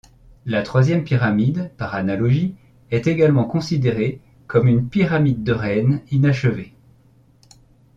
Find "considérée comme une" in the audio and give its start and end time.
3.45-4.89